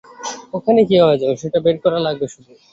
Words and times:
ওখানে 0.53 0.79
কীভাবে 0.89 1.15
যাবো, 1.21 1.35
সেটা 1.41 1.59
বের 1.65 1.77
করা 1.83 1.99
লাগবে 2.05 2.27
শুধু। 2.33 2.51